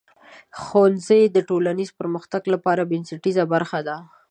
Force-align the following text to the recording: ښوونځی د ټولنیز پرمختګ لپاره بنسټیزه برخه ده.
ښوونځی 0.61 1.21
د 1.35 1.37
ټولنیز 1.49 1.89
پرمختګ 1.99 2.41
لپاره 2.53 2.87
بنسټیزه 2.91 3.43
برخه 3.53 3.79
ده. 3.87 3.97